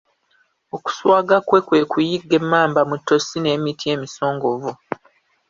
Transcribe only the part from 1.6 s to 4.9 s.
kwe kuyigga emmamba mu ttosi n'emiti emisongovu